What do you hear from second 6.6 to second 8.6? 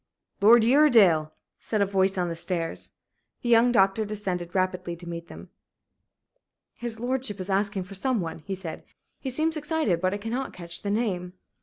"His lordship is asking for some one," he